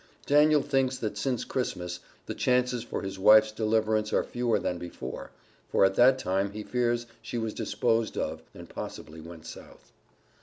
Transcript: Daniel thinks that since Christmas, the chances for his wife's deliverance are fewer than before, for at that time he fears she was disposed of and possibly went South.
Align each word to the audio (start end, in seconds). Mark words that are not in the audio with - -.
Daniel 0.25 0.63
thinks 0.63 0.97
that 0.97 1.15
since 1.15 1.45
Christmas, 1.45 1.99
the 2.25 2.33
chances 2.33 2.81
for 2.81 3.03
his 3.03 3.19
wife's 3.19 3.51
deliverance 3.51 4.11
are 4.11 4.23
fewer 4.23 4.57
than 4.57 4.79
before, 4.79 5.29
for 5.69 5.85
at 5.85 5.93
that 5.93 6.17
time 6.17 6.53
he 6.53 6.63
fears 6.63 7.05
she 7.21 7.37
was 7.37 7.53
disposed 7.53 8.17
of 8.17 8.41
and 8.55 8.67
possibly 8.67 9.21
went 9.21 9.45
South. 9.45 9.91